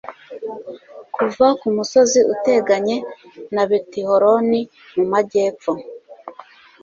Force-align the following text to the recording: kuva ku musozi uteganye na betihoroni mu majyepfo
kuva 1.15 1.45
ku 1.59 1.67
musozi 1.77 2.19
uteganye 2.33 2.97
na 3.53 3.63
betihoroni 3.69 4.61
mu 4.95 5.03
majyepfo 5.11 5.71